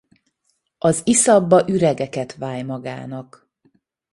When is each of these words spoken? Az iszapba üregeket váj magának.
Az 0.77 1.01
iszapba 1.03 1.67
üregeket 1.69 2.35
váj 2.35 2.61
magának. 2.63 3.49